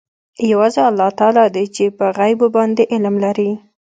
یوازې 0.51 0.81
الله 0.89 1.09
تعلی 1.19 1.45
دی 1.55 1.65
چې 1.75 1.85
په 1.97 2.05
غیبو 2.17 2.47
باندې 2.55 2.83
علم 2.93 3.15
لري. 3.25 3.49